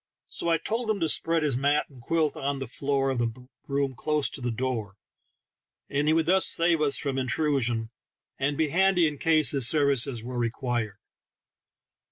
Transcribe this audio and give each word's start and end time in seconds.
So 0.29 0.49
I 0.49 0.57
told 0.57 0.89
him 0.89 0.99
to 1.01 1.07
spread 1.07 1.43
his 1.43 1.55
mat 1.55 1.85
and 1.87 2.01
quilt 2.01 2.35
on 2.35 2.57
the 2.57 2.65
floor 2.65 3.11
of 3.11 3.19
the 3.19 3.31
room 3.67 3.93
close 3.93 4.31
to 4.31 4.41
the 4.41 4.49
door, 4.49 4.95
and 5.91 6.07
he 6.07 6.13
would 6.15 6.25
thus 6.25 6.47
save 6.47 6.81
us 6.81 6.97
from 6.97 7.19
intrusion, 7.19 7.91
and 8.39 8.57
be 8.57 8.69
handy 8.69 9.05
in 9.07 9.19
case 9.19 9.51
his 9.51 9.67
services 9.69 10.23
were 10.23 10.39
required. 10.39 10.97